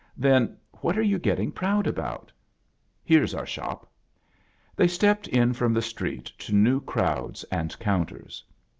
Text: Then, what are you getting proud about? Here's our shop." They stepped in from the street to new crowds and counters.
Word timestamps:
Then, 0.17 0.57
what 0.79 0.97
are 0.97 1.03
you 1.03 1.19
getting 1.19 1.51
proud 1.51 1.85
about? 1.85 2.31
Here's 3.05 3.35
our 3.35 3.45
shop." 3.45 3.87
They 4.75 4.87
stepped 4.87 5.27
in 5.27 5.53
from 5.53 5.75
the 5.75 5.81
street 5.83 6.25
to 6.39 6.55
new 6.55 6.81
crowds 6.81 7.43
and 7.51 7.77
counters. 7.77 8.43